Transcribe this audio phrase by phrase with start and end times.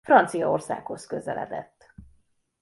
[0.03, 1.93] Franciaországhoz közeledett.